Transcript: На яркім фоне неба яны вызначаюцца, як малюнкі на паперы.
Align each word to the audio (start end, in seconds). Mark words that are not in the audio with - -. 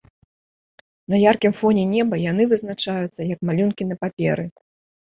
На 1.15 1.19
яркім 1.31 1.53
фоне 1.59 1.83
неба 1.93 2.21
яны 2.31 2.43
вызначаюцца, 2.57 3.31
як 3.37 3.49
малюнкі 3.51 3.83
на 3.95 4.03
паперы. 4.05 4.53